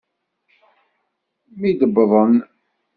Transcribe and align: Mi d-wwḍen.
Mi 1.59 1.71
d-wwḍen. 1.79 2.35